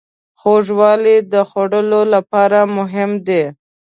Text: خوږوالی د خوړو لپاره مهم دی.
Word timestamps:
خوږوالی 0.39 1.17
د 1.33 1.35
خوړو 1.49 2.01
لپاره 2.13 2.59
مهم 2.77 3.11
دی. 3.27 3.43